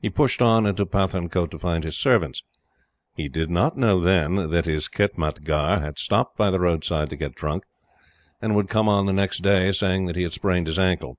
He 0.00 0.08
pushed 0.10 0.40
on 0.40 0.64
into 0.64 0.86
Pathankote 0.86 1.50
to 1.50 1.58
find 1.58 1.82
his 1.82 1.96
servants. 1.96 2.44
He 3.16 3.28
did 3.28 3.50
not 3.50 3.76
know 3.76 3.98
then 3.98 4.48
that 4.50 4.64
his 4.64 4.86
khitmatgar 4.86 5.80
had 5.80 5.98
stopped 5.98 6.36
by 6.38 6.52
the 6.52 6.60
roadside 6.60 7.10
to 7.10 7.16
get 7.16 7.34
drunk, 7.34 7.64
and 8.40 8.54
would 8.54 8.68
come 8.68 8.88
on 8.88 9.06
the 9.06 9.12
next 9.12 9.38
day 9.42 9.72
saying 9.72 10.06
that 10.06 10.14
he 10.14 10.22
had 10.22 10.34
sprained 10.34 10.68
his 10.68 10.78
ankle. 10.78 11.18